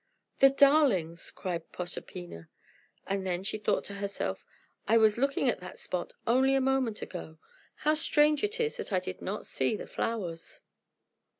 [0.39, 2.49] "The darlings!" cried Proserpina;
[3.05, 4.43] and then she thought to herself,
[4.87, 7.37] "I was looking at that spot only a moment ago.
[7.75, 10.61] How strange it is that I did not see the flowers!"